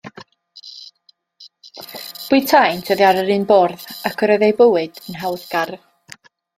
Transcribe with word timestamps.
Bwytaent 1.83 2.91
oddi 2.97 3.07
ar 3.11 3.21
yr 3.25 3.31
un 3.39 3.47
bwrdd, 3.55 3.87
ac 4.11 4.27
yr 4.29 4.37
oedd 4.37 4.49
eu 4.51 4.53
bywyd 4.65 5.03
yn 5.07 5.23
hawddgar. 5.25 5.79